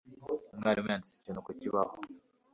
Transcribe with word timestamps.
Umwarimu 0.53 0.89
yanditse 0.91 1.15
ikintu 1.17 1.43
ku 1.45 1.51
kibaho. 1.59 1.95